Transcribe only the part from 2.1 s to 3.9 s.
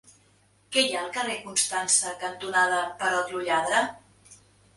cantonada Perot lo Lladre?